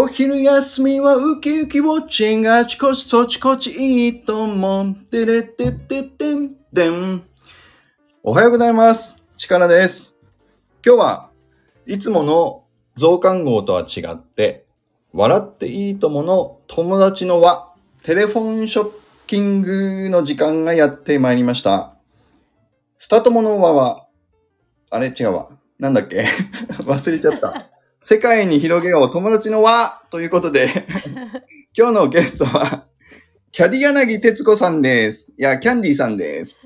[0.00, 4.94] お昼休みはウキウキウォッチングあちこちそちこちいいと思う。
[4.94, 7.24] てれてててんてん。
[8.22, 9.20] おはようございます。
[9.36, 10.14] 力です。
[10.86, 11.30] 今日は
[11.84, 12.62] いつもの
[12.96, 14.66] 増刊号とは違って、
[15.12, 17.68] 笑っていいともの友達の輪、
[18.04, 18.90] テレフォンショッ
[19.26, 21.96] キングの時間がやってまいりました。
[22.98, 24.06] スタートもの輪は、
[24.90, 25.08] あれ？
[25.08, 25.48] 違うわ。
[25.80, 26.24] なんだっけ？
[26.86, 27.77] 忘れちゃった。
[28.00, 30.68] 世界に広げよう友達の輪ということで、
[31.76, 32.86] 今日のゲストは、
[33.50, 35.32] キャディ柳徹子さんです。
[35.36, 36.62] いや、キャンディーさんです。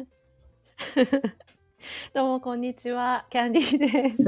[2.13, 4.25] どうもこんにちは、キャンディーです。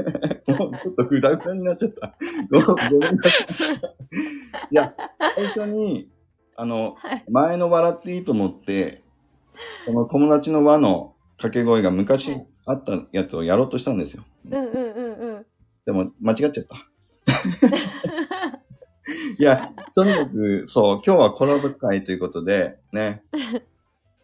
[0.57, 2.15] もうちょっとグダグダになっちゃった。
[2.49, 3.31] ごごめんなさい。
[4.71, 4.95] いや、
[5.35, 6.09] 最初に、
[6.55, 9.03] あの、はい前の笑っていいと思って、
[9.85, 14.23] この友達の輪の掛け声が昔はいあったやつをやろうとしたんですよ。
[14.49, 15.45] うんうんうんうん。
[15.85, 16.89] でも間違っちゃった。
[19.39, 23.23] いや、とにかく、そう、今日はコラボ会ということで、ね、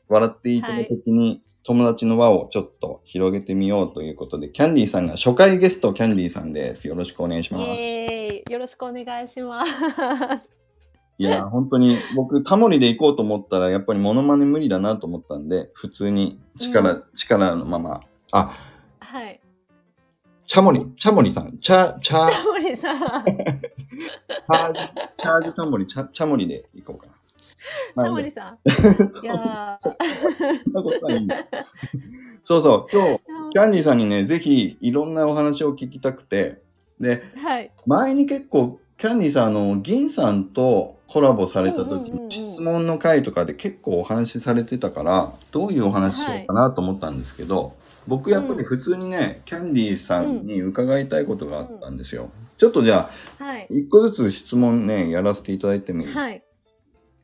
[0.08, 6.88] 笑っていいとも的に友達の輪をちょっと広げてみようということで、キャンディーさんが初回ゲストキャンディーさんです。
[6.88, 7.66] よろしくお願いしイます。
[7.70, 9.72] エーイよろしくお願いします。
[11.20, 18.52] いや、本当に僕、タモリで行こうと思ったら、やっぱりモノマネ無理だなと思ったんで、普通に力、う力のまま、あ、
[19.00, 19.41] はい。
[20.52, 23.24] チャモリ、チャモリさん、チャ、チャ、タモリさん。
[23.24, 24.80] チャージ、
[25.16, 27.08] チャージタモリ、チャ、チャモリで行こうか
[27.96, 28.04] な。
[28.04, 28.58] タモリさん。
[29.08, 29.24] そう。
[29.24, 29.96] いやー。
[32.44, 33.22] そうそう、今日、
[33.54, 36.62] キャンディーさんにね、ぜひいろんなお話を聞きたくて、
[37.00, 37.72] で、はい。
[37.86, 47.72] 前に結構、キャンディーさん、あの、銀さんとコラボされた時う質問の回とかで結構お話しされてたから、どういうお話ししようかなと思ったんですけど、
[48.08, 52.30] 僕やっぱり普通にね、キャンディーさんに伺いたいことがあったんですよ。
[52.58, 53.68] ちょっとじゃあ、はい。
[53.70, 56.06] 一個ずつ質問ね、やらせていただいてもいい？
[56.06, 56.44] ですかはい。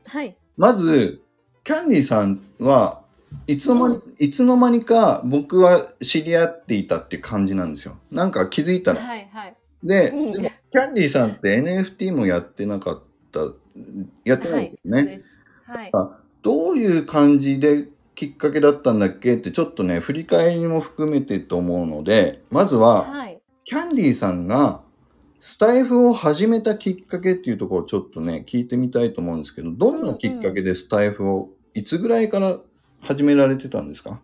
[0.05, 0.37] はい。
[0.55, 1.21] まず、
[1.63, 3.01] キャンディーさんは
[3.45, 7.97] いつの間に、いつの間にか僕は知り合っていたっていう感じなんですよ。
[8.11, 8.99] なんか気づいたら。
[8.99, 9.29] はい。
[9.33, 9.55] はい。
[9.83, 13.41] で、うんでもキャンディーさんって NFT もやってなかった、
[14.25, 15.01] やってないですよね。
[15.01, 15.45] そうです。
[15.65, 15.91] はい。
[16.43, 17.87] どういう感じで
[18.17, 19.35] きっかけだったんだっけ？
[19.35, 23.39] ってちょっとね、振り返りも含めてと思うので、まずは、はい。
[23.63, 24.81] キャンディーさんが
[25.39, 32.57] スタイフを始めたきっかけっていうところをちょっとね、聞いてみたいと思うんですけど、どんなきっかけでスタイフをいつぐらいから
[33.01, 34.19] 始められてたんですか？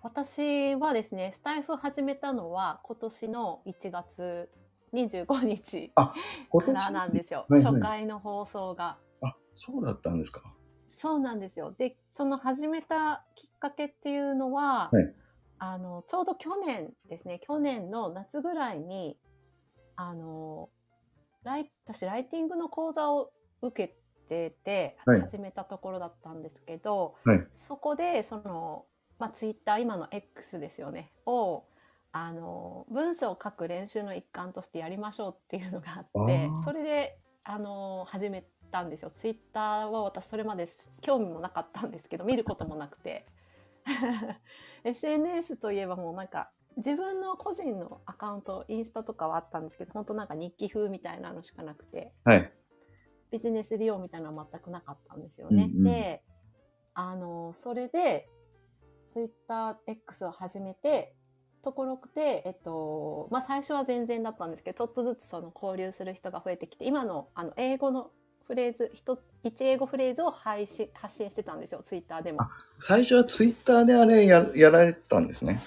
[0.00, 4.48] 私はですね、スタイフ始めたのは今年の1月
[4.94, 6.14] 25日あ、
[6.48, 7.44] からなんですよ。
[7.48, 8.98] はいはい初回の放送が。
[9.24, 10.42] あ、そうだったんですか。
[10.98, 11.72] そうなんですよ。
[11.78, 15.14] で、その始めたきっかけっていうのは、はい。
[15.60, 19.16] あの、ちょうど去年ですね、去年の夏ぐらいに、
[19.96, 20.70] あの、
[21.44, 23.30] ライ私、ライティングの講座を
[23.62, 23.96] 受け
[24.28, 25.20] てて、はい。
[25.20, 27.46] 始めたところだったんですけど、はい。
[27.52, 28.84] そこで、その、
[29.20, 31.64] まあ、ツイッター、今の X ですよね、を、
[32.10, 39.10] あの、文章を書く練習の一環としてやりましょうっていうのがあってそれで、あの、始めたんですよ。
[39.10, 40.66] ツイッターは私それまで
[41.00, 43.26] 興味もなかったんですけど、見ることもなくて。
[44.84, 52.52] SNS といえばもうなんか、自分の個人のアカウント、インスタとかはあったんですけど、本当なんか日記風みたいなのしかなくて、はい。
[53.30, 55.70] ビジネス利用みたいなのは全くなかったんですよね。
[55.72, 56.22] うんうんで、
[56.94, 58.28] あの、それで、
[59.08, 61.14] ツイッター X を始めて、
[61.62, 68.10] ところで、えっと、まあ、最初は全然だったんですけど、ちょっとずつその交流する人が増えてきて、今の、あの、英語の
[68.48, 72.48] フレーズ、一、一英語フレーズを配信、発信してたんですよ、ツイッターでもあ。
[72.80, 75.60] 最初はツイッターであれややられてたんですね。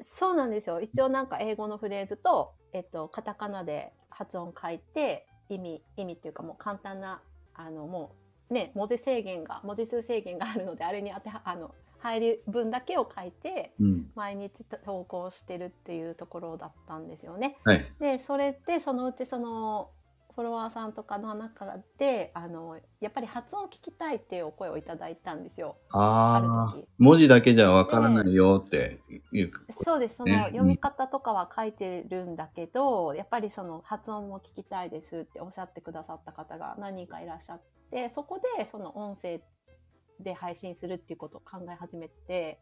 [0.00, 0.80] そうなんですよ。
[0.80, 7.22] 一応なんか英語のフレーズと、えっと、カタカナで発音書いて、意味、意味っていうかもう簡単な、
[7.54, 8.12] あの、も
[8.50, 14.10] う、ね、文字制限が、文字数制限があるので、あれに当ては、あの、入り分だけを書いて、うん。
[14.14, 17.58] 毎日投稿してるっていうところだったんですよね。
[17.64, 17.92] はい。
[17.98, 19.90] で、それで、そのうちその、
[20.36, 25.78] フォロワーさんとかの中で、あの、やっぱり発音を聞きたいっていうお声をいただいたんですよ。
[25.94, 28.98] ああ文字だけじゃわからないよって
[29.32, 29.50] いう。
[29.70, 30.16] そうです。
[30.16, 39.40] そねの読み方とかは書いてるんだけど、やっぱりその発音も聞きたいですっておっしゃってくださった方が何人かいらっしゃって、そこでその音声
[40.20, 42.60] で配信するっていうことを考え始めて、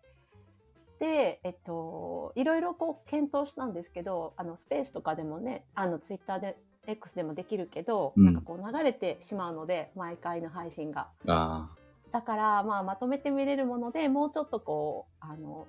[1.01, 11.09] で、えっと、いろいろこう検討したんですけど、あの、スペースとかでもね、あの、ツイッターで、X でもできるけど、うんなんかこう流れてしまうので、毎回の配信が。
[11.27, 11.71] あ
[12.13, 15.67] だから、まあ、まとめて見れるものでもうちょっとこうあの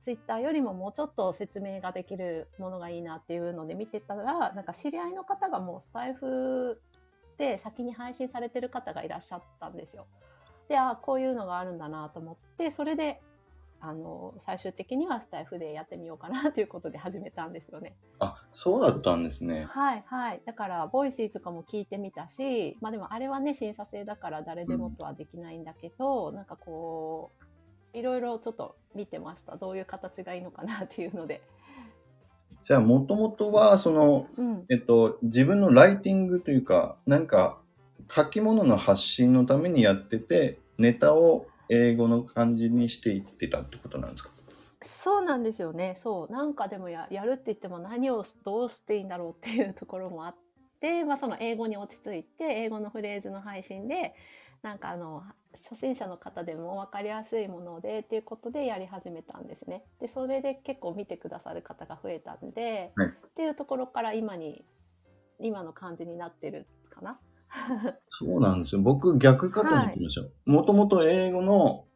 [0.00, 6.80] ツイッターよりももうちょっと説明ができるものがいいなっていうので見てたら、なんか知り合いの方がもうスタイフ
[7.36, 10.06] で先に配信されてる方がいらっしゃったんですよ。
[10.68, 13.20] で、あこういうのがあるんだなと思って、それで、
[13.82, 17.96] あの、最終的にはスタエフでやってみようかなということで始めたんですよね。
[18.18, 19.64] あ、そうだったんですね。
[19.68, 20.42] はいはい。
[20.44, 27.30] だから、 Voicy とかも聞いてみたし、まあでもあれはね、審査制だから誰でもとはできないんだけど、なんかこ
[27.94, 29.56] う、いろいろちょっと見てました。
[29.56, 31.40] どういう形がいいのかなっていうので。
[32.62, 34.64] じゃあ、もともとは、その、うん。
[34.68, 37.58] えっと、自分のライティングというか、なんか、
[38.10, 44.30] 書き物の発信のためにやってて、ネタを英語の感じにしていってたってことなんですか？
[44.82, 45.96] そうなんですよね。
[46.02, 46.32] そう。
[46.32, 50.36] なんかでもややるって言っても何をどうしていいんだろうっていうところもあっ
[50.80, 54.14] て、まあその英語に落ち着いて、英語のフレーズの配信で、
[54.62, 55.22] なんかあの、
[55.52, 59.84] 初心者の方でも分かりやすいものでっていうことでやり始めたんですね。
[60.00, 64.64] で、それで結構見てくださる方が増えたんで、はいっていうところから今に、
[65.38, 67.18] 今の感じになってるかな。
[68.06, 68.82] そうなんですよ。
[68.82, 70.32] 僕、逆かと思ってましたよ。
[70.46, 71.86] もともと英語の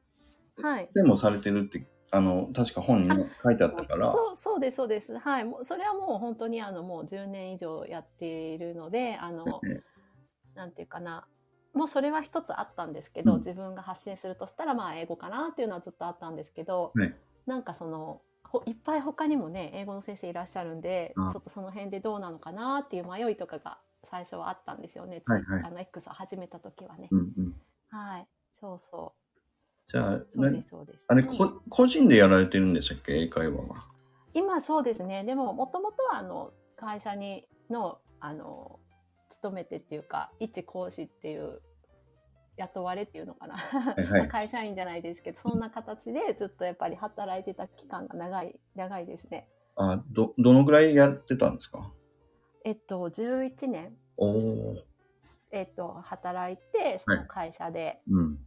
[0.61, 0.87] はい。
[0.89, 5.19] 先生もされてるって、あの、確か本にね書いてあったから、そうそうですそうです。
[5.19, 5.45] はい。
[5.45, 9.83] もうそれはもう本当にあのもう10年以上やっているのであのえ。
[10.55, 11.27] なんていうかな。
[11.73, 13.39] もうそれは一つあったんですけど、うん。
[13.39, 17.15] 自分が発信するとしたらまあ英語かなっていうのはずっとあったんですけど、はい。
[17.47, 21.33] なんかそのほいっぱい他にもね英語の先生いらっしゃるんであ。
[21.33, 25.63] ちょっとその辺でどうなのかなっていう迷いとかが最初はあったんですよね、はいはい。
[25.65, 27.55] あの X を始めた時はね、うんうん。
[27.91, 28.29] はい。
[28.53, 29.21] そうそう。
[29.87, 31.05] じゃあ、そうなですそうです。
[31.09, 33.21] あれ、うんこ個人でやられてるんでしたっけ？
[33.21, 33.85] 英会話は。
[34.33, 35.25] 今そうですね。
[35.25, 38.81] でももともとはあの会社にのあの
[39.31, 41.61] 勤めてっていうか一講師っていう
[42.57, 44.29] 雇われっていうのかな、はいはい。
[44.29, 49.49] 会社員じゃないですけどそんな形でずっとやっぱり働いてた期間が長い長いですね。
[49.77, 51.93] あ、ど、どのぐらいやってたんですか？
[52.65, 53.97] えっと11年。
[54.17, 54.85] おお。
[55.53, 58.39] えっと働いてその会社で、うん。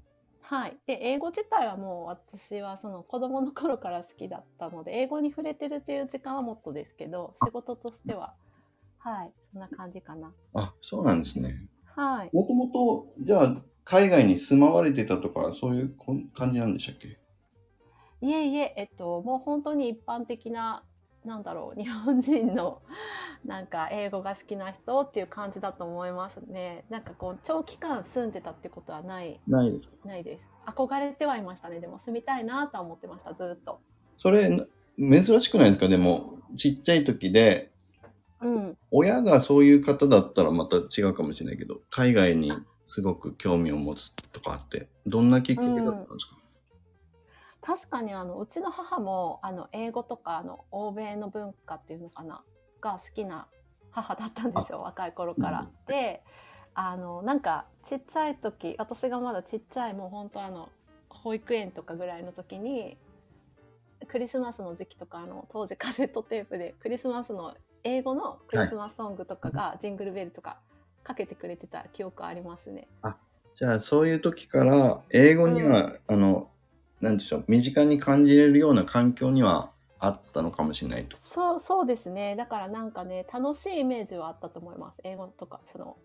[0.41, 8.33] はい、で英語自体はもう私はその子供の頃から好きだったので英語に触れてるっていう時間はもっとですけど仕事としては。
[8.99, 9.31] はい。
[9.41, 10.33] そんな感じかな。
[10.53, 11.69] あ、そうなんですね。
[11.85, 12.29] はい。
[12.33, 17.17] もともと、じゃあ、海外に住まわれてたとか、そういうこん感じなんでしたっけ？
[18.21, 20.83] いえいええっともう本当に一般的な
[21.27, 22.81] なんだろう日本人の
[23.45, 26.85] なんか英語が好きな人っていう感じだと思いますね。
[26.89, 29.95] なんかこう長期間住んでたってことはないないですか？
[30.07, 30.43] ないです。
[30.65, 31.79] 憧れてはいましたね。
[31.79, 33.79] でも住みたいなとは思ってましたずっと。
[34.17, 34.65] それ、な
[34.97, 35.87] 珍しくないですか？
[35.87, 37.71] でも、ちっちゃい時で、
[38.41, 38.77] うん。
[38.91, 42.51] 親がそういう方だったらまた違うかもしれないけど、海外に
[42.85, 46.36] すごく興味を持つとかあって、どんなきっかけだったんですか、
[47.67, 52.41] 確かにあのうちの母もあの英語とかあの欧米の文化っていうのかな
[52.79, 53.47] が好きな
[53.91, 55.61] 母だったんですよ若い頃から。
[55.61, 56.23] うんで
[56.79, 60.69] あのなんかちっちゃい時私がまだちっちゃいもう本当あの
[61.09, 62.99] 保育園とかぐらいの時に
[64.07, 70.57] クリスマスの時期とかあの当時カセットテープでクリスマスの英語のクリスマスソングとかが、ジングルベルとか
[71.03, 72.87] かけてくれてた記憶ありますね。
[73.53, 76.51] じゃあ、そういう時から、英語には、あの、
[77.01, 81.17] なんでしょう、身近に感じれるような環境にはあったのかもしれないと。
[81.17, 82.35] そうそうですね。
[82.35, 85.01] だからなんかね楽しいイメージはあったと思います。
[85.03, 85.97] 英語とかその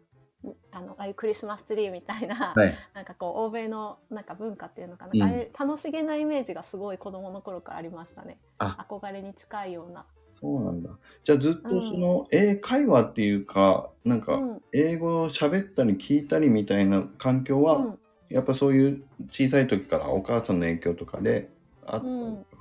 [0.44, 2.74] んあのああいうクリスマスツリーみたいな、はい。
[2.94, 5.22] なんかこう欧米のなんか文化っていうのかな、うん。
[5.22, 8.38] ああいう楽しげなイメージがすごい子供の頃からありましたね。
[8.58, 8.86] あ。
[8.88, 10.90] 憧れに近いような、そうなんだ。
[11.22, 14.62] じゃあずっとその、英会話っていうか、なんか、うん。
[14.72, 17.98] 英語を喋ったり聞いたりみたいな環境は、うん
[18.32, 21.48] やっぱそういう小さい時からお母さんの影響とかで
[21.86, 22.56] あったのか、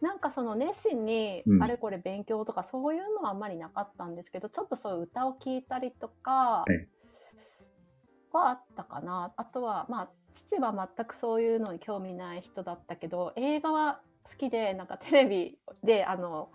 [0.00, 0.14] な。
[0.14, 0.18] ん。
[0.18, 1.62] かその熱心にうん。
[1.62, 6.88] あれこれ勉強とかそういうのはあんまりなかったんですけど、ちょっとそういう歌を聴いたりとかはい。
[8.30, 9.32] はあったかな。
[9.36, 16.50] あとはまあ父は全くそういうのに興味ない人だったけど映画は好きでなんかテレビであの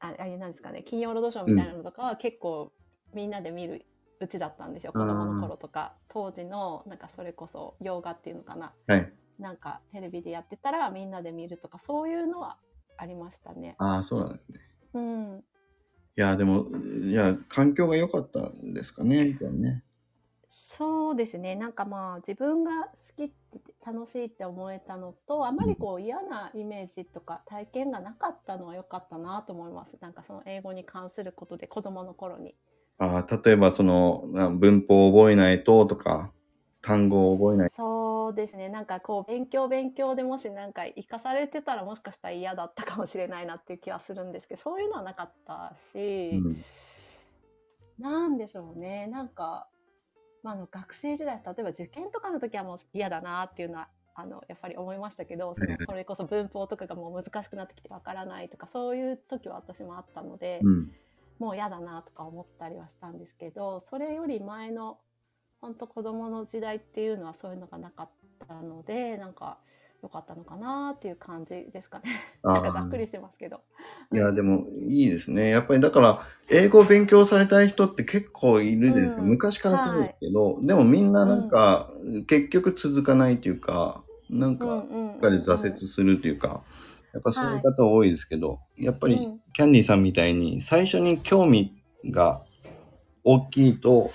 [0.00, 2.72] ああれなんですかね金曜ロードショーみたいなのとかは結構
[3.14, 3.86] みんなで見る
[4.20, 9.12] うちだったんですよ、子供の頃とか当時のなんかそれこそ洋画っていうのかなはい。
[9.38, 12.58] なんかテレビでやってたらみんなで見るとかそういうのは
[12.96, 13.76] ありましたね。
[13.78, 14.58] ああ、そうなんですね。
[14.94, 15.44] うん、
[16.16, 16.66] いや、でも、
[17.04, 19.84] いや、環境が良かったんですかね、ね。
[20.50, 32.54] そうですねなんかまあ自分が好きって楽しいって思えたのとあまりこう嫌なイメージとか体験がなかったのは良かったなと思いますなんかその英語に関することで子供の頃に。
[32.98, 36.32] ああ、例えばその、な文法を覚えないととか、
[36.82, 37.70] 単語を覚えない。
[37.70, 38.68] そうですね。
[38.68, 46.64] なんかこう、勉強勉強でもしなんか活かされてたらもしかしたら嫌だったかもしれないなっていう気はするんですけど、そういうのはなかったし、うん。
[47.98, 49.06] なんでしょうね。
[49.06, 49.68] なんか、
[50.42, 60.92] まあ、あの学生時代、例えば受験とかの時はもう嫌だなっていうのは、あの、やっぱり思いましたけど、そのそれこそ文法とかがもう難しくなってきてわからないとか、そういう時は私もあったので、うん。
[61.38, 64.98] もう嫌だなとか思ったりはしたんですけど、それより前の、
[65.60, 68.10] 本当子供の時代っていうのはそういうのがなかっ
[68.46, 69.58] たので、なんか
[70.02, 72.04] 良かったのかなっていう感じですかね。
[72.44, 73.60] なんかざっくりしてますけど。
[74.12, 75.50] いや、でもいいですね。
[75.50, 79.24] やっぱりだから、英語を勉強されたい人って結構いるですよ。
[79.24, 81.90] うん昔からそうですけど、でもみんななんか、
[82.26, 86.62] 結局続かないというか、なんか、うんうんうんどっかで挫折するというか、
[87.18, 91.74] やっぱそういう方多いですけど、やっぱりうんキャンディーさんみたいに最初に興味
[92.12, 92.44] が
[93.24, 94.08] 大きいと、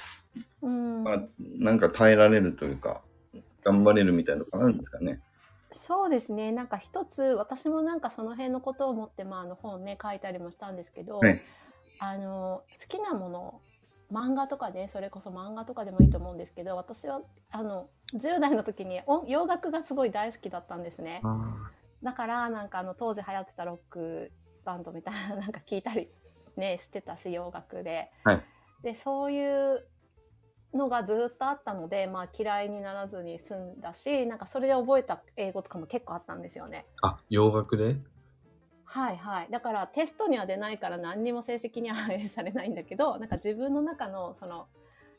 [0.62, 1.24] うんまあ、
[1.60, 3.02] なんか耐えられるというか、
[3.66, 5.20] 頑張れるみたいなのがあるんですかね。
[5.74, 6.54] そうですね。
[6.54, 11.42] なんか一つ、私もなんかその辺のことを思って、まあ、あの本ね、書いたりもしたんですけど、はい
[12.00, 13.62] あの、好きなもの、
[14.12, 21.22] 漫画とかね、それこそ漫画とかでもいいと思うんですけど、私は、あの、10代の時に音洋楽がすごい大好きだったんですね。
[22.04, 24.32] あだから、なんかあの、当時流行ってたロック
[24.66, 26.12] バンドみたいな、 なんか聞いたり
[26.56, 28.12] ね、してたし、洋楽で。
[28.24, 28.42] はい
[28.84, 29.88] で、そういう
[30.74, 36.86] のがずっとあったので、まあ嫌いにならずに済んだし、なんかそれで覚えた英語とかも結構あったんですよね。
[37.02, 37.96] あ、洋楽で？
[38.86, 39.48] はいはい。
[39.50, 44.68] だからテストには出ないから何にも成績には反映されないんだけど、なんか自分の中のその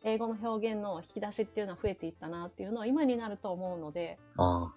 [0.04, 4.74] 英語の表現の引き出しっていうのは増えていったなっていうのは今になると思うので、ああ。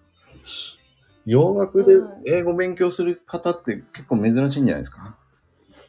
[1.28, 1.92] 洋楽で
[2.26, 5.18] 英語勉強する方って結構珍しいんじゃないですか？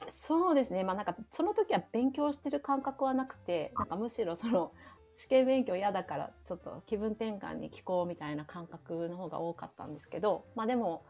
[0.08, 0.84] そうですね。
[0.84, 4.74] まあなんかその時は勉強してる感覚はなくて、なんかむしろその
[5.16, 11.06] 試験勉強嫌だからちょっと気分転換に聞こうみたいな感覚の方が多かったんですけど、まあでも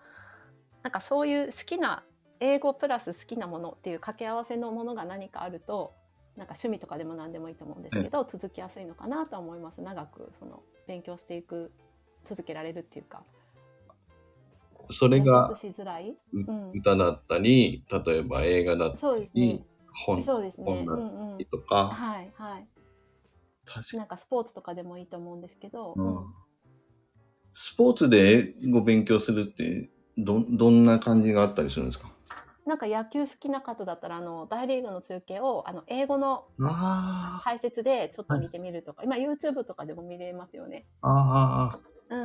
[0.83, 2.03] なんかそういう好きな
[2.39, 5.93] 英語プラス好きなものっていう掛け合わせのものが何かあると、
[6.38, 9.81] なんか趣味とかでも何でもいいと思うんですけど、続きやすいのかなとは思います。
[9.81, 11.71] 長くその勉強していく
[12.25, 13.24] 続けられるっていうか、
[14.91, 15.51] それが
[16.74, 19.65] 歌だったり、例えば映画だったりね。、
[20.05, 20.65] 本そうですね。
[20.65, 21.38] 本だっうんうん。
[21.38, 21.46] り。
[21.46, 22.67] とか、はいはい。
[23.65, 25.96] 確かなんかスポーツとかでもいいと思うんですけど、
[27.53, 32.12] スポーツで英語勉強するってど、どんな感じがあったりするんですか？
[32.65, 40.86] なんか野球好きな方だったらあの大リーグの中継をあの英語のあ解説でちょっと見てみるとか、今 YouTube とかでも見れますよね。
[41.01, 41.79] あ、
[42.10, 42.17] あう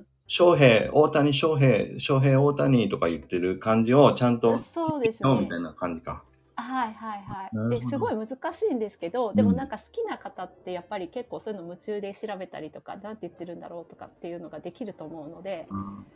[0.00, 5.60] ん、翔平、大谷翔平、翔平大谷とか言ってる感じをちゃんと、そうですねみたい。
[5.60, 6.22] な感じか。
[6.54, 7.80] はいはいはい。
[7.80, 16.06] ですごい難しいんですけど、でもなんか好きな方ってやっぱり結構そういうの夢中で調べたりとか、なんて言ってるんだろうとかっていうのができると思うので、うん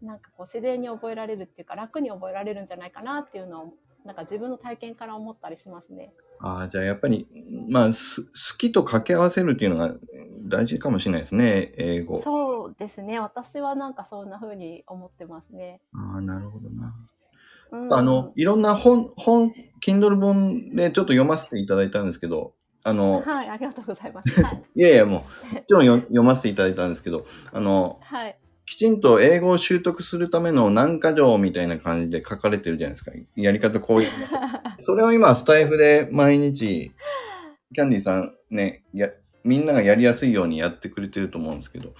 [0.00, 6.12] なんかこう自然に覚えられるっていうか楽に覚えられるんじゃないかなっていうのをなんか自分の体験から思ったりしますね。
[6.40, 7.26] ああ、じゃあやっぱり、
[7.70, 9.94] まあ、す好きと掛け合わせるっていうのが
[10.44, 12.18] 大事かもしれないですね、英語。
[12.20, 13.18] そうですね。
[13.20, 15.80] 私はなんかそんな風に思ってますね。
[15.94, 16.94] ああ、なるほどな。
[17.70, 19.52] うんあの、いろんな本、本、
[19.84, 24.42] Kindle 本でちょっと読ませていただいたんですけど、あの、はい、ありがとうございます。
[24.42, 24.62] はい。
[24.74, 28.38] いやいや、もう、もちろんよ読ませていただいたんですけど、あの、はい。
[28.68, 33.12] きちんと英語を習得するための何か条みたいな感じで書かれてるじゃないですか。
[33.34, 34.10] やり方こういう。
[34.76, 36.92] それを今、スタイフで毎日、
[37.74, 39.08] キャンディーさんね、や、
[39.42, 41.94] みんながやりやすいようにやってくれてると思うんですけど、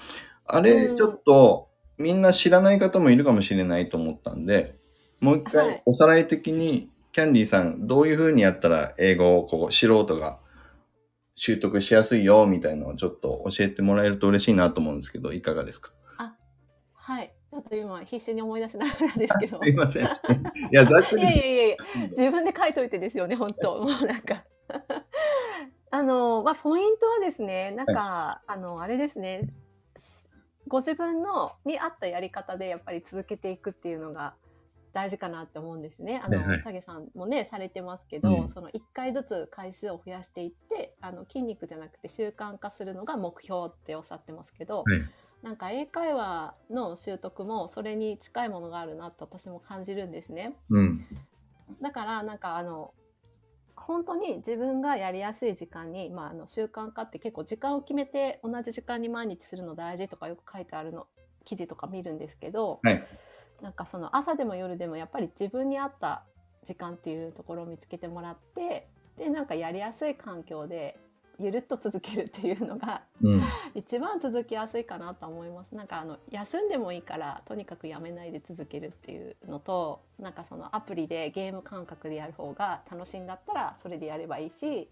[0.45, 4.75] あれ、うんちょっと、みんな知らない方もいるかもしれないと思ったんで、
[5.21, 10.39] もう一はい回おさらい的に、キャンディーさん、どういう風にやったら英語をこう素人が
[11.35, 15.93] 習得しやすいよ、みたいなのをちょっと教えてもらえると嬉しいなと思うんですけど、いかがですか？
[17.59, 19.61] ょっと今必死に思い出しながらですけど。
[19.63, 20.05] すいません。
[20.05, 20.09] い
[20.73, 21.77] や、ざっくりいやいやいや
[22.11, 24.45] 自分で書いといてですよね、本当 もうなんか。
[25.91, 29.49] あの、まあ、ポイントはですね、なんか、あの、あれですね、
[30.67, 34.35] ご自分の、に合ったやり方でやっぱり続けていくっていうのが
[34.93, 36.21] 大事かなって思うんですね。
[36.23, 45.01] あの、はいはい影さんもね、されてますけど、うんその1回ずつ回数を増やしていって、あの、筋肉じゃなくて習慣化するのが目標っておっしゃってますけど、はい
[45.43, 50.57] なんか英会話の習得もそれに近いものがあるなと私も感じるんですね。
[50.71, 51.07] うん。
[51.81, 52.93] だからなんかあの
[53.77, 61.07] 本当に自分がやりやすい時間に、まあ、あの習慣化って結構時間を決めて同じ時間に毎日するの大事とかよく書いてあるの
[61.45, 63.03] 記事とか見るんですけど、はい
[63.63, 66.23] なんかその朝でも夜でもやっぱり自分に合った
[66.65, 70.97] 時間っていうところを見つけてもらってでなんかやりやすい環境で
[71.39, 73.43] ゆるっと続けるっていうのがうん。
[73.75, 84.89] 一番続きやすいかなと思いますなんかあの休んでもいいからとにかくやめないで続けるっていうのとなんかそのアプリでゲーム感覚でやる方が楽しいんだったらそれでやればいいし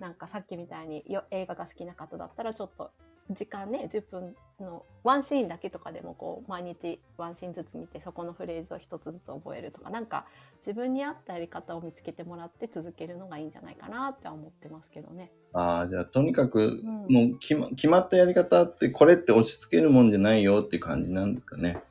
[0.00, 2.90] なんかさっきみたいによ映画が好きな方だったらちょっと
[3.30, 10.26] 時間ね10分のワンシーンだけとかでもこう毎日ワンシーンずつ見てそこのフレーズを一つずつ覚えるとかなんか
[10.58, 15.30] 自分に合ったやり方を見つけてもらって続けるのがいいんじゃないかなって思ってますけどね。
[15.52, 21.82] ああ、じゃあとにかく、んもう決ま決まったやり方って、これって押し付けるもんじゃないよって感じなんですかね。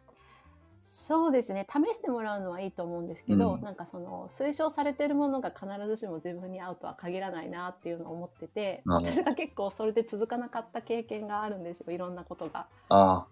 [0.89, 1.67] そうですね。
[1.70, 3.62] 試してもらうのはいいと思うんですけど、うん。
[3.62, 12.67] なんかその推奨されてるものが必ずしも自分に合うとは限らないなっていうのを思ってて私が結構それで続かなかった経験があるんですよいろんなことが。
[12.88, 13.27] あ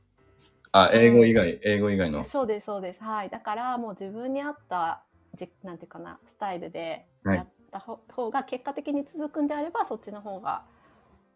[0.74, 0.88] あ。
[0.88, 2.26] あ、英語以外、英語以外の。
[2.26, 3.02] そうですそうです。
[3.02, 3.30] はい。
[3.30, 5.04] だからもう自分に合った
[5.36, 10.64] じなんていうかなスタイルでやったほ方が結果的に続くんであればそっちの方が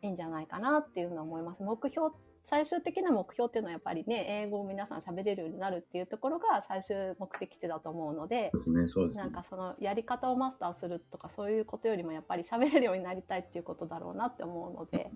[0.01, 1.63] いいんじゃないかなっていうのは思います。
[1.63, 2.09] 目標
[2.43, 9.31] 最終的な目標っていうのはやっぱりね英語を皆さん喋れるようになるっていうところが最終目的地だと思うのでそうですね、ですねなん。
[9.31, 15.11] かそのやり方をマスターするとかそういうことよりもやっぱり喋れるようになりたいっていうことだろうなって思うので、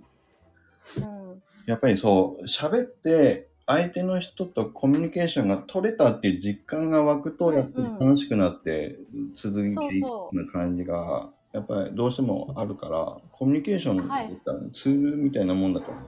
[0.97, 8.97] うん、やっぱりそう、喋って、相手の人とコミュニケーションが取れたっていう実感が湧くと、うんやっぱり楽しくなって
[9.33, 16.03] 続いていくよそうな感じが、やっぱりどうしてもあるから、コミュニケーションはいですからね、ツールみたいなもんだから。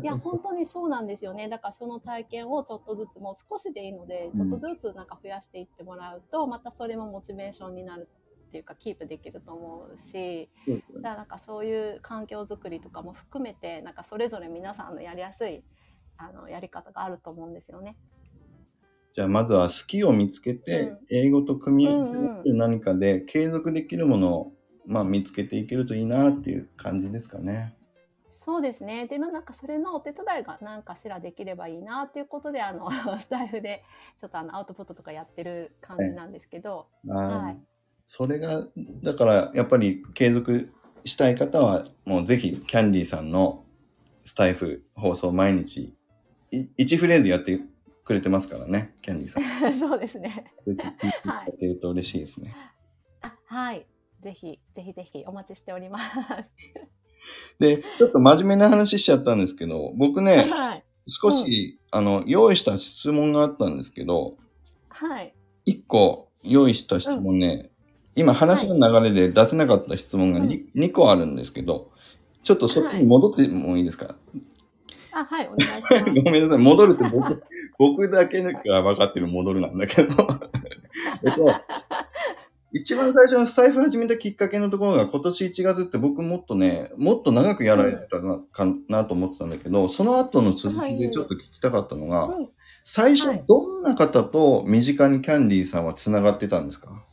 [0.00, 1.48] いや本当にそうなんですよね。
[1.48, 8.08] だからその体験をちょっとずつもう少しでいいのでちょっとずつなんか増やしていってもらうと、またそれもモチベーションになる
[8.48, 15.64] っていうかキープできると思うしそうだからなんかそういう環境づくりとかも含めてなんかそれぞれ皆さんのやりやすい
[16.18, 17.96] あのやり方があると思うんですよね。
[19.14, 20.98] じゃあまずは好きを見つけて、うん。
[21.10, 24.52] 英語と組み合わせうんて何かで継続できるものを、
[24.86, 27.76] まあ、見つけていけるといいなっていう感じですかね。
[28.34, 29.06] そうですね。
[29.06, 33.84] でもなんかそれのお手伝いが何かしらできればいいなっていうことで、あの、 スタイフで
[34.20, 37.72] ちょっとあのアウトプットとかやってる感じなんですけど、はい
[38.06, 38.66] それが、
[39.02, 40.72] だからやっぱり継続
[41.04, 43.64] したい方は、もうぜひキャンディーさんの
[44.22, 45.94] スタイフ放送毎日、
[46.50, 47.60] い1フレーズやって
[48.04, 49.72] くれてますからね、キャンディーさん。
[49.78, 50.52] そうですね。
[50.66, 52.54] ぜひ聞いてると嬉しいですね。
[53.22, 53.86] あはい。
[54.20, 56.06] ぜひ、ぜひぜひお待ちしております。
[57.58, 60.84] で、ちょっと真面目な話しちゃったんですけど、僕ね、はい。
[61.06, 64.34] 少し、あの、用意した質問があったんですけど、
[64.88, 65.34] はい。
[65.66, 67.70] 1個用意した質問ね、
[68.14, 71.90] 今話の流れで出せなかった質問が 2,、2個あるんですけど、
[72.42, 74.16] ちょっとそっちに戻ってもいいですか、
[75.12, 75.46] あ、はい。
[75.46, 76.04] お願いします。
[76.24, 76.58] ごめんなさい。
[76.58, 77.42] 戻るって僕、
[77.78, 80.14] 僕だけが分かってる戻るなんだけど。
[81.24, 81.52] えっと、
[82.82, 92.48] 一番最初のスタイフ始めたきっかけのところが今年1月って僕もっとね、もっと長くやられてたな,、かなと思ってたんだけど、その後の続きでちょっと聞きたかったのが、うん
[92.84, 93.36] 最はい。
[93.36, 97.04] 初どんな方と身近にキャンディーさんは繋がってたんですか？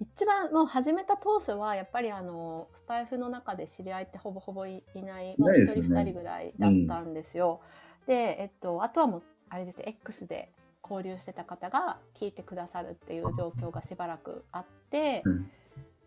[0.00, 5.66] 一番もう始めた当初はやっぱりあのスタイフの中で知り合いってほぼほぼいいないいないね。
[5.74, 7.60] 人二人ぐらいだったんですよ。
[8.06, 10.50] で、えっと、あとはもうあれですね X で
[10.92, 15.50] 交流してた方が聞いてくださるっていう状況がしばらくあって、うん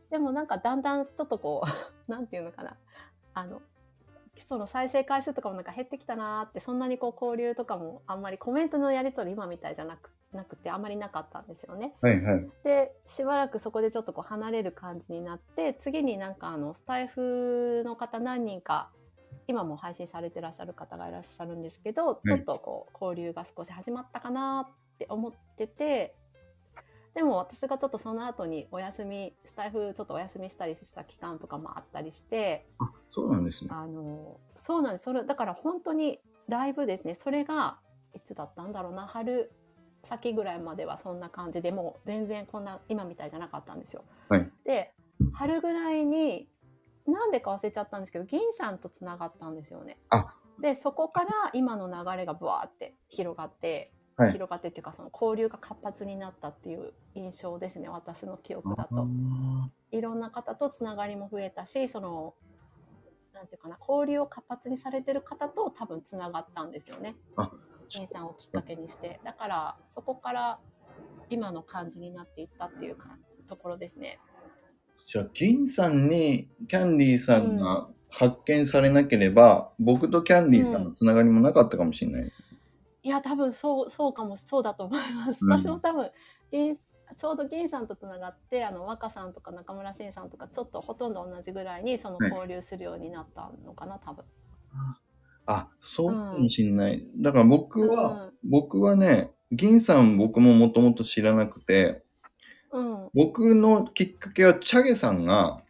[0.10, 1.70] でもなんかだんだんちょっとこう
[2.12, 2.78] なんていうのかな
[3.34, 3.62] あの
[4.48, 11.96] その再生回数とかもなんか減ってきたなーってそんなにこう交流とかもあんまりコメントのやり取り今みたいじゃなくなくてあんまりなかったんですよね。
[12.02, 12.50] はいはい。
[12.64, 18.92] でしばらくそこでちょっとこう離れる感じになって次になんかあのスタイフの方何人か
[19.48, 26.16] 今も配信されてらっしゃる方がいらっしゃるんですけど、ちょっとこう交流が少し始まったかなって思ってて
[27.14, 33.70] でも私がちょっとその後にお休みスタイフちょっとお休みしたりした期間とかもあったりしてあ、そうなんですね。
[33.72, 35.06] あのそうなんです。
[35.06, 37.16] それだから本当にだいぶですね。
[37.16, 37.80] それが
[38.14, 39.08] いつだったんだろうな。
[39.08, 39.52] 春
[40.04, 44.04] 先ぐらいまではそんな感じでもう全然こんな今みたいじゃなかったんですよ。
[44.28, 44.52] はい。
[44.66, 44.94] で
[45.34, 46.50] 春ぐらいに
[47.08, 49.98] なんでか忘れちゃったんですけど銀さんとつながったんですよね。
[50.10, 50.26] あ。
[50.60, 54.32] でそこから今の流れがブワーって広がって、はい。
[54.32, 59.02] 広がってっていうかその交流が活発になったっていう印象ですね私の記憶だと。
[59.02, 59.06] あ
[59.92, 62.34] いろんな方とつながりも増えたしその
[63.34, 67.16] なんていうかな交流を活発にされてる方と多分つながったんですよね。
[67.36, 67.52] あ
[67.90, 69.20] 銀さんをきっかけにして。
[69.24, 70.60] だからそこから
[71.30, 74.20] 今の感じになっていったっていうかところですね
[75.06, 82.32] じゃあ、銀さんにキャンディーさんが発見されなければ、僕とキャンディーさんのつながりもなかったかもしれない。
[83.04, 85.52] いや多分そうそうかもそうだと思います、うん。
[85.52, 86.10] 私も多分
[86.52, 86.76] 銀
[87.18, 92.32] ちょうど銀さんとつながってあの若さんとか中村慎さんとかちょっとほとんど同じぐらいにそのはい。
[92.32, 94.26] 交流するようになったのかな、多分。
[95.46, 97.04] あ、そうかもしんない。
[97.18, 98.50] だから僕は、うん。
[98.50, 102.04] 僕はね、銀さん僕ももともと知らなくて、
[102.76, 103.10] うん。
[103.14, 105.62] 僕のきっかけはチャゲさんが、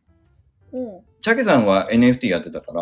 [0.71, 1.01] うん。
[1.21, 2.81] チャゲさんは NFT やってたから、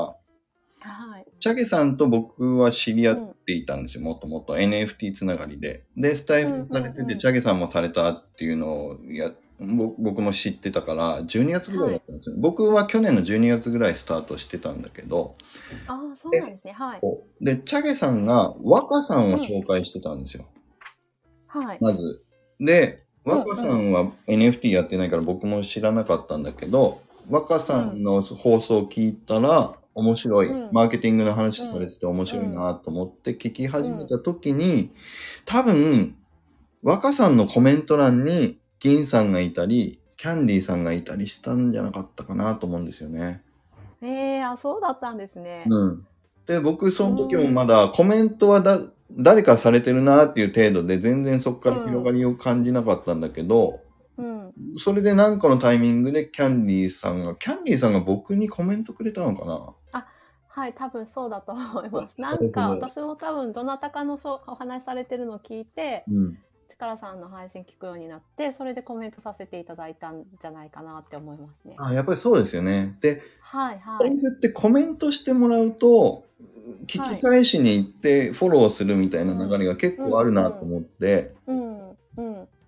[0.80, 1.26] はい。
[1.40, 5.84] チャゲさんと僕は知り合っていたんですよ、もともと NFT つながりで。
[5.98, 15.36] で、スタイフされてて、うんうんうんチャゲさんもされたっていうのをや、ぼ僕も知ってたから、12月ぐらいだったんですよ、僕は去年の12月ぐらいスタートしてたんだけど、
[15.88, 16.74] ああ、そうなんですね。
[16.74, 17.02] はい。
[17.42, 20.46] で、チャゲさんが若さんを紹介してたんですよ。
[21.48, 21.78] はい。
[21.80, 22.24] まず。
[22.60, 34.92] で、うん若さんは NFT やってないから僕も知らなかったんだけど、若さんの放送を聞いたら、面白い、うんマーケティングの話されてて面白いなと思って聞き始めた時に、
[35.46, 36.16] 多分、
[36.82, 43.42] 若さんのコメント欄に銀さんがいたり、キャンディーさんがいたりしたんじゃなかったかなと思うんですよね。
[44.02, 45.66] ええあ、そうだったんですね。
[45.70, 46.08] うん。
[46.46, 48.80] で、僕、その時もまだコメントはだ、
[49.12, 53.80] 誰かされてるなっていう程度で、全然そこから広がりを感じなかったんだけど、
[54.18, 54.54] うん。
[54.78, 59.76] それで何かのタイミングでキャンディーさんが、キャンディーさんが僕にコメントくれたのかな？
[60.48, 62.16] はい、多分そうだと思います。
[62.20, 66.38] あなんか私も多分どなたかのお話しされてるのを聞いて、うん。
[66.74, 71.76] 力さんの配信聞くようになって、それでコメントさせていただいたんじゃないかなって思いますね。
[71.78, 72.98] あ、やっぱりそうですよね。
[73.00, 74.20] で、はいはライい。
[74.20, 76.26] フってコメントしてもらうと、
[76.88, 81.34] 聞き返しに行ってフォローするみたいな流れが結構あるなと思って、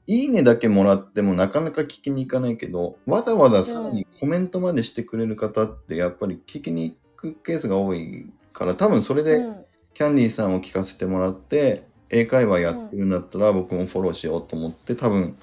[0.08, 9.66] いいねだけもらってもなかなか聞きに行かないけど、わざわざさらにコメントまでしてくれる方ってやっぱり聞きに行くケースが多いから、多分それでうん。
[9.96, 15.38] キャンディーさんを聞かせてもらって、英会話やってるんだったら僕もフォローしようと思って多分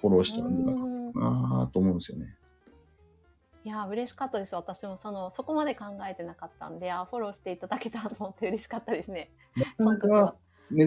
[0.00, 2.34] フォローしたんじゃなかうんったかなと思うんですよね。
[3.62, 4.54] いや嬉しかったです。
[4.54, 9.30] 私もそのそこまで考えてなかったんであフォローしていただけたと思って嬉しかったですね。
[9.78, 10.34] そなかな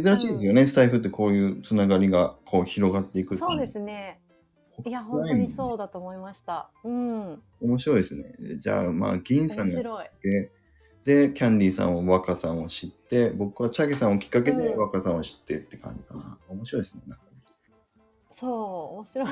[0.01, 4.21] 珍しいですよね、スタイフってこういうつながりがこう広がっていくそうですね。
[4.85, 6.71] いや本当にそうだと思いました。
[6.83, 7.43] うん。
[7.61, 8.33] 面白いですね。
[8.59, 10.05] じゃあまあ銀さんが面白い
[11.05, 16.37] で、で、キャンディーさんを若さんを知って、僕はチャゲさんをきっかけでうん若さんを知ってって感じかな。
[16.49, 17.01] 面白いですね。
[17.07, 17.31] なんかね
[18.31, 18.51] そう
[18.97, 19.27] 面白い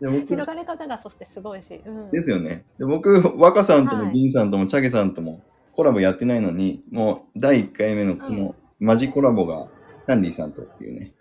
[0.00, 2.64] で僕広がり方がそしてすごいし、うん、ですよね。
[2.78, 9.68] で僕、若さんともはい銀さんともチャゲさんともコラボやってないのに、もう第1回目のこのマジコラボが
[10.06, 11.14] キャンディーさんとっていうね。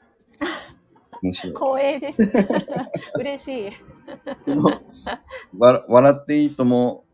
[1.21, 1.55] 面白い。
[1.55, 2.19] 光栄です
[3.15, 3.71] 嬉しい
[5.57, 7.05] 笑っていいとも、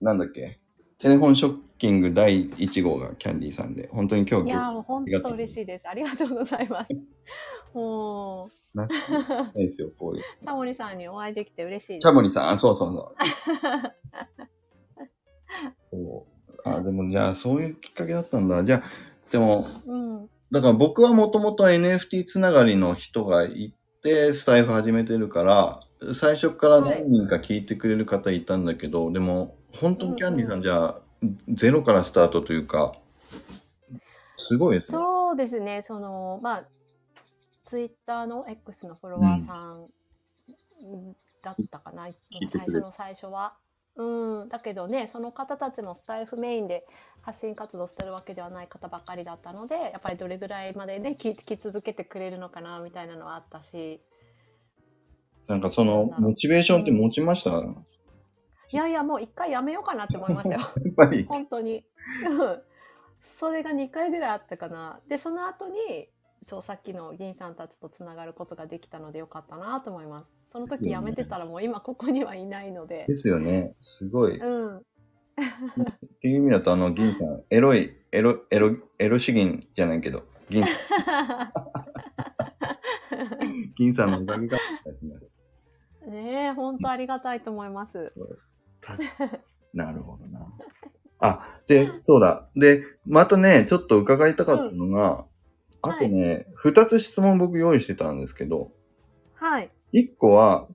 [0.00, 0.60] なんだっけ、
[1.02, 6.92] テレフォンショッキング第1号がキャンディーさんで、本当に今日いやもう本当嬉しいですありがとうございます
[7.74, 10.22] もうなないですよ、こういう。
[10.44, 13.24] サモリさんにお会いできて嬉しいですキャモリさん、あそうそうそう。
[15.80, 16.26] そ
[16.64, 16.68] う。
[16.70, 18.62] あ、でもじゃあそういうきっかけだったんだ。
[18.62, 18.82] じゃあ、
[19.32, 25.80] でも、うんだから僕はもともと NFT つながりの人がいて、スタイフ始めてるから、
[26.14, 31.00] 最初から何人か聞いてくれる方いたんだけど、でも、本当にキャンディーさんじゃあ、
[31.48, 32.92] ゼロからスタートというか、
[34.36, 34.98] すごいですね。
[34.98, 36.64] そうですね、その、まあ、
[37.64, 39.86] ツイッターの X のフォロワーさん
[41.42, 42.08] だったかな、
[42.50, 43.54] 最初の最初は。
[43.94, 46.86] うん、だけどね、その方たちもスタイフメインで
[47.20, 54.00] 発信活動してるわけではない方ばかりだったので、やっぱりどれぐらいまでね、聞き続けてくれるのかな、みたいなのはあったし。
[55.46, 57.84] なんかその、モチベーションって持ちました、やっ
[58.72, 60.60] いやいや、もう一回やめようかなって思いましたよ。
[60.96, 61.24] ぱり。
[61.24, 61.84] 本当に。
[62.28, 62.62] うん
[63.38, 65.00] それが2回ぐらいあったかな。
[65.08, 66.08] で、その後に、
[66.42, 70.28] そう、さっきの銀さんたちとつながることができたのでよかったなと思います。
[70.48, 73.14] その時やめてたらもう今ここにはいないのでで。
[73.14, 73.74] すよね。
[73.78, 74.36] すごい。
[74.36, 74.82] っうん。
[76.20, 80.64] ていう意味だと、あの、銀さん、エロい、エロ、エロ、エロ資源じゃないけど、銀、
[83.76, 85.14] 銀さんのおかげがですね。
[86.06, 88.12] ねえ、本当ありがたいと思います。
[88.82, 89.30] 確かに。
[89.72, 90.52] なるほどな。
[91.20, 92.48] あ、で、そうだ。
[92.54, 95.24] で、またね、ちょっと伺いたかったのが、
[95.80, 98.72] あとね、二、つ質問僕用意してたんですけど、
[99.34, 99.70] はい。
[99.92, 100.68] 一個は、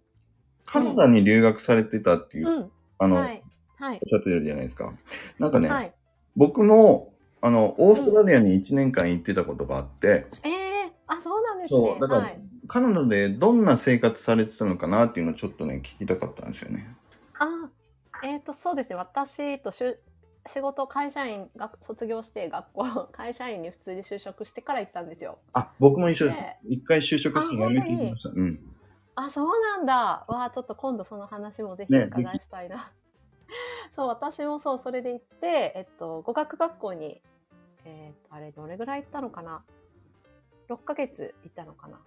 [0.65, 2.71] カナダに留学されてたっていう、うん。
[2.97, 3.41] あの、はい。
[3.75, 3.99] はいおっ。
[4.05, 4.93] しゃってるじゃないですか。
[5.37, 5.93] なんかね、はい。
[6.35, 11.79] 僕も、あの、オーストラリアに1年間行ってたことがあって、ええあ、そうなんですね。
[11.79, 12.41] そう、だから、はい。
[12.67, 16.96] カナダでどんな生活されてたのかなっていうのをちょっとね、聞きたかったんですよね。
[18.27, 18.95] あ、えっ、と、そうですね。
[18.95, 19.99] 私としゅ
[20.47, 25.39] 仕事、会社員が卒業して学校、 会社員に普通に就職してから行ったんですよ。
[25.53, 26.59] あ、僕も一緒ですね。
[26.63, 28.29] 一回就職して辞めてきました。
[28.29, 28.77] うん。
[29.15, 30.23] あ、そうなんだ。
[30.27, 32.93] わあ、ちょっと今度その話もぜひ伺いしたいな。
[33.95, 37.21] そう、私もそう、それで行って、えっと、語学学校に、
[37.85, 39.63] えっと、あれ、どれぐらい行ったのかな
[40.69, 41.99] ?6 ヶ月行ったのかな。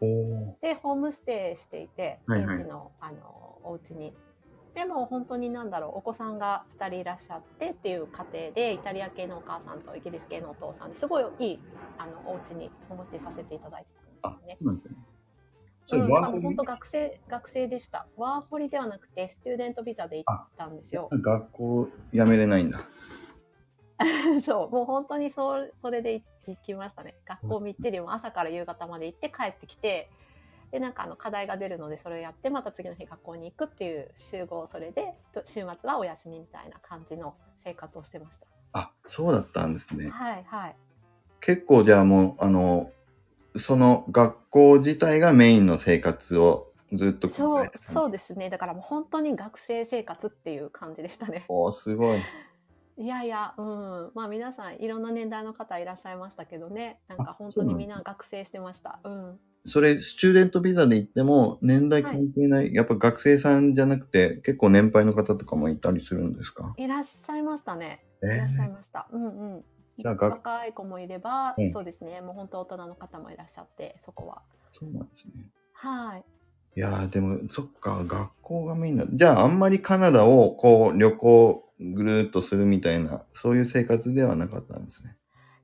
[0.60, 4.14] で、ホームステイしていて、はいはい現地の、あの、お家に。
[4.74, 11.60] でも本当になんだろう、お子さんが2人いらっしゃってっていう家庭で、イタリア系のお母さんとイギリス系のお父さんですごいいい、
[11.98, 13.88] あの、お家にホームステイさせていただいて
[14.22, 14.96] たんですよね。
[15.86, 18.06] そうなん本当学生学生でした。
[18.16, 21.08] ワーホリではなくてスチューデントビザで行ったんですよ。
[21.10, 22.80] 学校辞めれないんだ。
[24.44, 27.16] そう、もう本当にそうそれで行きましたね。
[27.26, 30.10] 学校みっちりも朝から夕方まで行って帰ってきて、
[30.70, 38.46] でなんかあの課題が出るのでそれをやってまた次の日学校に行くっていう集合それでと週末はお休みみたいな感じの生活をしてました。
[38.72, 40.10] あ、そうだったんですね。
[40.10, 40.76] はいはい。
[41.40, 42.90] 結構じゃあもう、あの、
[43.56, 47.68] その学校自体がメインの生活をずっとそうう。
[47.72, 48.48] そうですね。
[48.50, 51.44] だからもう本当に学生生活っていう感じでしたね。
[51.48, 52.18] おーすごい。
[52.96, 54.10] いやいや、うん。
[54.14, 57.00] まあ皆さんいろんな年代の方いらっしゃいましたけどね。
[57.08, 59.00] なんかあ本当にみんな学生してました。
[59.04, 59.40] うん。
[59.64, 66.74] それ、スチューデントビザで行っても、年代関係ない、やっぱ学生さんじゃなくて、結構年配の方とかもいたりするんですか？
[66.78, 68.04] いらっしゃいましたね。
[68.22, 69.08] えいらっしゃいー、ました。
[69.12, 69.26] うんう
[69.58, 69.64] ん。
[69.98, 72.20] じゃあ学、若い子もいれば、うんそうですね。
[72.22, 74.42] もう本当大人の方もいらっしゃって、そこは。
[74.70, 75.32] そうなんですね。
[75.74, 76.24] はい。
[76.76, 85.16] いやーでも、そっか、学校がメインなじゃあ、あんまりカナダを、こう、旅行、ぐるーっとするみたいな、そういう生活ではなかったんですね。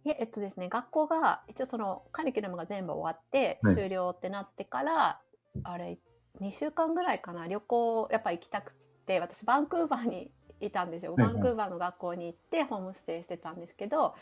[0.06, 5.20] いえ、えっとですね、学校が、一応そのカリキュラムが全部終わって、はい終了ってなってから、
[5.64, 5.98] あれ、
[6.40, 8.72] 2週間ぐらいかな、旅行、やっぱ行きたく
[9.04, 11.14] て、私、バンクーバーにいたんですよ。
[11.14, 14.14] はいはいバンクーバーの学校に行って、ホームステイしてたんですけど、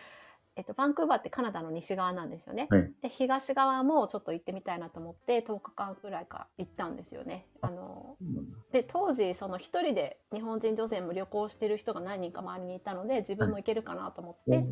[0.57, 2.69] えっと、バンクーバーってカナダの西側なんですよね。
[2.71, 7.47] はいで、東側もちょっと行ってみたいなと思って、10日間くらいか行ったんですよね。
[7.61, 8.17] あの、
[8.73, 14.65] で当時その一人で日本人女性も旅行してる人が何人か周りにいたので自分も行けるかなと思って、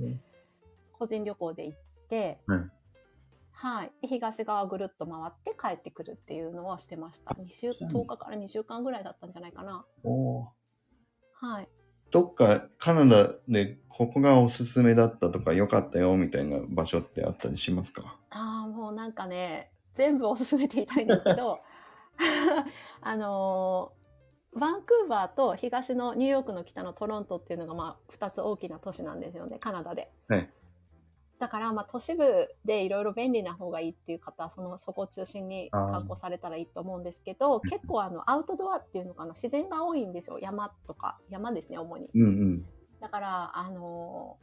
[1.02, 2.60] 個人旅行で行って、はい
[3.54, 3.92] はい。
[4.00, 7.34] で東側ぐるっと回って帰ってくるっていうのはしてました。
[7.34, 9.84] 2週10日から2週間ぐらいだったんじゃないかな。
[10.04, 10.46] おー。
[11.34, 11.68] はい。
[12.10, 18.16] どっかカナダでここがおすすめだったとか良かったよみたいな場所ってあったりしますか？
[18.30, 21.58] ああもうなんかね全部おすすめていたいんですけど
[23.02, 24.02] あのー
[24.54, 30.12] バンクーバーと東のニューヨークの北のトロントっていうのがまあ2つ大きな都市なんですよねカナダで。
[30.28, 30.50] はい
[31.42, 42.08] だからまあ都市部でいろいろ便利な方がいいっていう方はそのそこを中心に観光されたらいいと思うんですけど結構あのアウトドアっていうのかな自然が多いんですよ山とか山ですね主に。
[42.14, 42.64] うんうん。
[43.00, 44.38] だから、あの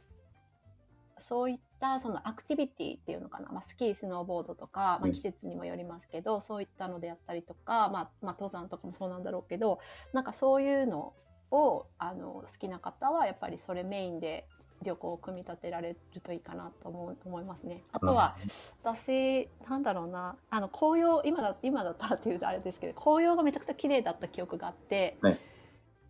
[1.16, 9.80] そういったそのアクティビティっていうのかな、まあ、スキー、スノーボードとか、まあ、うん季節にもよりますけど、そういったのであったりとか、まあ、まあ、登山とかもそうなんだろうけど、
[10.12, 11.14] なんかそういうの
[11.50, 14.46] を、あの、好きな方は、やっぱりそれメインで
[14.82, 17.84] 旅行を組み立てられるといいかなと思う思いますね。
[17.92, 18.36] あとは、
[18.82, 25.38] 私、なんだろうな、あの、紅葉、今だ、今だったらっていうとあれですけど、紅葉がめちゃくちゃ綺麗だった記憶があって、はい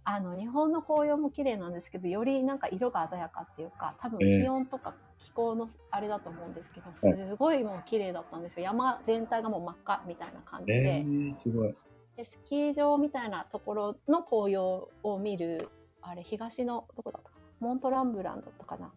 [0.03, 8.65] あの、日本の紅葉も綺麗なんですけど、よりなんか色が鮮やかっていうか、多分ええ気温とか気候のあれだと思うんですけど、いすごいもう綺麗だったんですよ。
[8.65, 10.91] 山全体がもう真っ赤みたいな感じえで。
[11.03, 11.75] ー、すごい。
[12.17, 15.69] で、スキー場みたいなところの紅葉を見る、
[16.01, 17.40] あれ、東の、どこだったかな？
[17.61, 18.91] モントランブランだったかな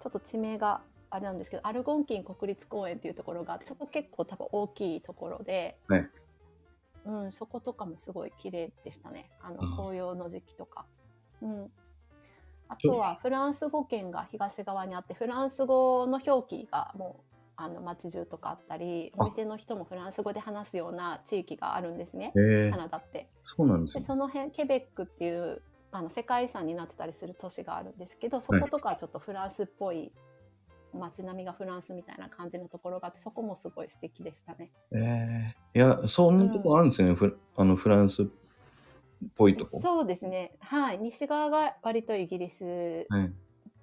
[0.00, 6.10] ちょっと地名があれなんですけど、アルゴンキン国立公園っていうところがあって、そこ結構多分大きいところで、はい
[7.04, 9.30] うん、そことかもすごい綺麗でしたね。
[9.42, 10.86] あの、紅葉の時期とか。
[11.42, 11.70] うん。
[12.68, 17.22] あとは、フランス語圏が東側にあって、フランス語の表記がもう、
[17.56, 22.32] あの、街中とかあったり、あお店の人もフランス語で話すような地域があるんですね。
[22.36, 23.28] えーカ、ナダって。
[23.42, 24.06] そうなんですでね。
[24.06, 30.12] その辺ケベックっていうあの世界遺産になってたりする都市があるんですけどそことかはちょっとフランスっぽい
[30.92, 34.70] 街並みがフランスみたいな感じのところがあってそこもすごい素敵でしたね。
[34.92, 37.14] えー、いや、そんなとこあるんですよね。
[37.14, 38.26] フあの、フランスっ
[39.36, 39.78] ぽいとこ。
[39.78, 43.32] そうですねはい西側が割とイギリスはい。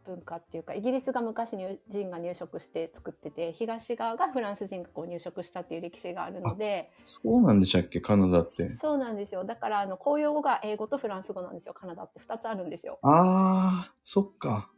[0.08, 8.00] 文化っていうかイギリスが昔に人が入植して作ってて東側がフランス人がこう入植したっていう歴史があるのでそうなんでしたっけ？
[8.02, 8.68] カナダって。
[8.70, 13.00] そうなんですよだからあの公用語が英語とフランス語なんですよカナダって2つあるんですよ。
[13.04, 14.72] あー、そっか。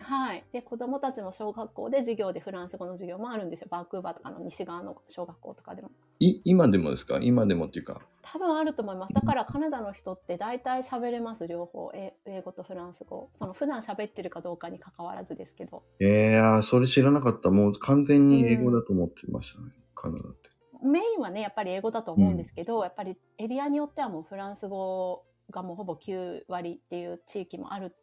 [0.00, 0.44] はい。
[0.52, 3.68] で、子供たちも小学校で授業でフランス語の授業もあるんですよ。
[3.70, 5.90] バンクーバーとかの西側の小学校とかでも。
[6.20, 7.18] い、今でもですか？
[7.20, 8.00] 今でもっていうか。
[8.22, 9.14] 多分あると思います。
[9.14, 11.90] だからカナダの人って大体喋れます、両方。
[11.94, 13.30] え英語とフランス語。
[13.34, 15.82] その普段喋ってるかどうかに関わらずですけど。
[16.00, 17.50] えー、それ知らなかった。
[17.50, 19.72] もう完全に英語だと思ってましたね。
[19.94, 20.50] カナダって。
[20.82, 27.94] メインはね、やっぱり英語だと思うんですけど、やっぱりエリアによってはもうフランス語がもうほぼ9割っていう地域もある、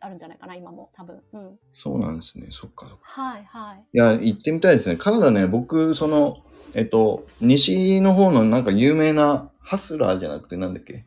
[0.00, 1.22] あるんじゃないかな、今も多分。
[1.32, 1.58] うん。
[1.72, 2.48] そうなんですね。
[2.50, 2.98] そっか。
[3.00, 3.84] はいはい。
[3.92, 4.96] いや、行ってみたいですね。
[4.96, 6.38] カナダね、僕、その、
[6.74, 11.06] えっと、西の方のなんか有名なハスラーじゃなくてなんだっけ？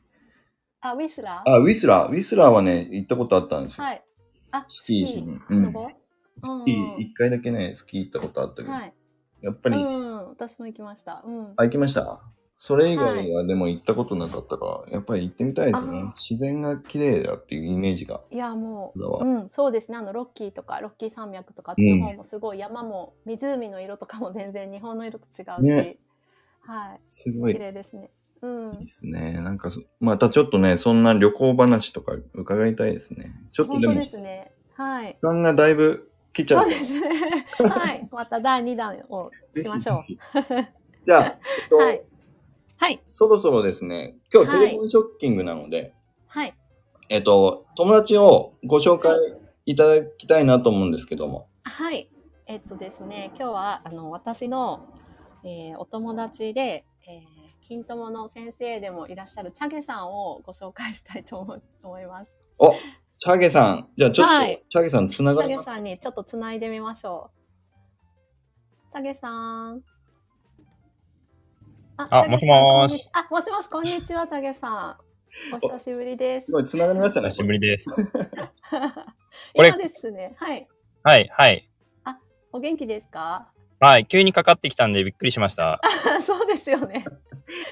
[0.81, 1.49] あ、ウィスラー？
[1.49, 2.11] あ、ウィスラー。
[2.11, 3.83] ウィスラーはね、行ったことあったんですよ。
[3.83, 4.03] はい。
[4.51, 8.93] あ、スキーしにうんスキー、一回だけね、スキー行ったことあったけど、はい。
[9.41, 11.23] やっぱり、うん、私も行きました。
[11.25, 11.53] うん。
[11.55, 12.21] あ、行きました？
[12.63, 16.13] それ以外はでも行ったことなかったから、やっぱり行ってみたいですねあ。
[16.15, 18.21] 自然が綺麗だっていうイメージが。
[18.29, 19.97] いや、もう、うん、そうですね。
[19.97, 25.97] あの、ロッキーとか、ロッキー山脈とか、あっちの方もすごい山も、湖の色とかも全然日本の色と違うし、ね
[26.59, 26.99] はい。
[27.07, 28.11] すごい綺麗ですね。
[28.43, 28.71] うん。
[28.73, 29.41] ですね。
[29.41, 33.33] なんかそ、またちょっとね、そんな旅行話とか伺いたいですね。
[33.51, 34.51] ちょっとでも、で時すね。
[34.75, 35.17] はい。
[35.23, 36.59] 間がだいぶ来ちゃ。
[36.59, 37.09] そううですね。
[37.57, 38.07] はい。
[38.11, 40.03] また第2弾をしましょ
[41.03, 41.29] じゃあ、え
[41.65, 41.79] っとう。
[41.79, 42.03] はい。
[42.81, 42.99] はい。
[43.05, 45.93] そろそろですね、今日はいテレフォンショッキングなので、
[46.25, 46.53] はい。
[47.09, 49.15] えっと、友達をご紹介
[49.67, 51.47] いただきたいなと思うんですけども。
[51.61, 52.09] はい。
[52.47, 54.87] えっとですね、今日は、あの、私の、
[55.43, 62.31] えーお友達で、えー、金友の先生でもいらっしゃるチャゲさんをご紹介したいと思い思います。
[62.57, 62.71] お
[63.19, 63.89] チャゲさん。
[63.95, 65.65] じゃあちょっと、はいチャゲさんつなチャゲがります？
[65.67, 67.29] さんにちょっとつないでみましょ
[68.89, 68.91] う。
[68.91, 69.83] チャゲさん。
[72.09, 74.97] あもしもーしこんにあ、もしもし、こんにちは、チャゲさん。
[75.55, 76.51] お久しぶりですす。
[76.51, 77.29] ごい、つながりましたね。
[77.29, 77.77] 久しぶりで。
[79.55, 80.67] こ れ今ですね、はい。
[81.03, 81.69] はい、はい。
[82.51, 83.47] お元気ですか？
[83.79, 85.79] はい、急にかかってきたんでびっくりしました。
[86.25, 87.05] そうですよね。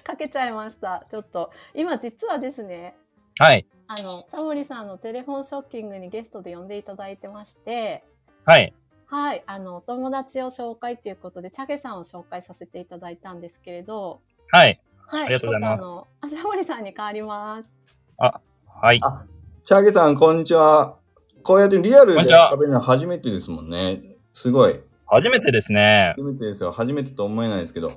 [0.04, 1.06] かけちゃいました。
[1.10, 1.52] ちょっと。
[1.74, 2.96] 今実はですね、
[3.40, 8.04] はい、あの、タモリさんのテレフォンショッキングにゲストで呼んでいただいてまして、
[8.46, 8.74] はい、
[9.12, 17.74] はい、あの、お友達を紹介ということで、チャゲさんを紹介させていただいたんですけれど、はい、はい、ありがとうございますあの、あタモリさんに変わります。
[18.18, 19.00] はい。
[19.02, 19.26] あ
[19.66, 20.98] チャゲさん、こんにちは。
[21.42, 24.00] こうやってリアルで食べるのは初めてですもんね。
[24.34, 24.80] すごい。
[25.08, 26.14] 初めてですね。
[26.16, 26.72] 初めてですよ。
[26.72, 27.94] 初めてと思えないですけど。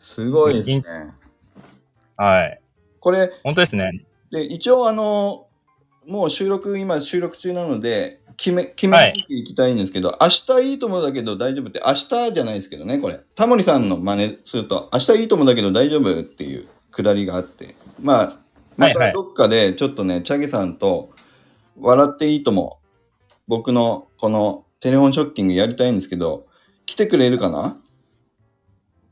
[0.00, 0.82] すごいですね。
[2.16, 2.60] はい。
[2.98, 4.04] これ、本当ですね。
[4.32, 5.46] で、一応あの、
[6.08, 13.20] もう収録、今収録中なので、決め、決めはいていきたいんですけど、明日いいと思うだけど大丈夫って、明日じゃないですけどね、これ。
[13.34, 18.32] タモリさんの真似すると、明日いいと思うだけど大丈夫っていうくだりがあって、まあ、
[18.76, 21.10] まはいはいたどっかでちょっとね、チャゲさんと、
[21.80, 22.78] 笑っていいとも、
[23.48, 26.46] 僕のこのテレフォンショッキングやりたいんですけど、
[26.86, 27.76] 来てくれるかな？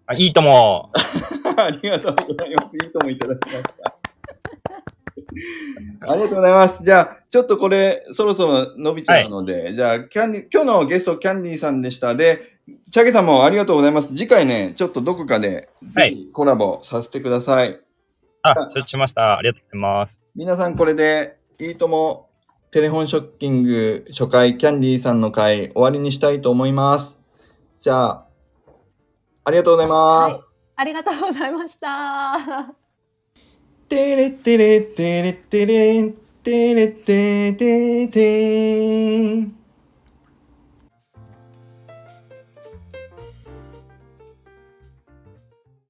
[0.06, 0.92] あいいとも。
[1.56, 2.76] ありがとうございます。
[2.76, 3.95] いいともいただきました。
[6.00, 6.84] ありがとうございます。
[6.84, 12.14] じゃあ、ちょっとこれ、そろそろ伸びちゃうので、じゃあ、キャンディ、今日のゲスト、キャンディーさんでした。
[12.14, 12.58] で、
[12.90, 14.08] チャゲさんもありがとうございます。
[14.08, 17.80] 次回ね、ちょっとどこかで、ぜひコラボさせてください。
[18.42, 19.38] あ、承知しました。
[19.38, 20.22] ありがとうございます。
[20.34, 22.28] 皆さんこれで、いいとも、
[22.70, 27.18] テレフォンショッキング初回、キャンディーさんの回、終わりにしたいと思います。
[27.80, 28.26] じゃあ、
[29.44, 30.32] ありがとうございます。
[30.34, 32.85] はいありがとうございました。
[33.88, 36.10] テレテレテレテレ
[36.42, 39.55] テレテテテ